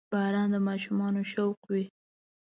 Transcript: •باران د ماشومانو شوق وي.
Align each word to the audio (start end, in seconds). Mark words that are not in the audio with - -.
•باران 0.11 0.49
د 0.53 0.55
ماشومانو 0.67 1.21
شوق 1.31 1.57
وي. 1.71 1.85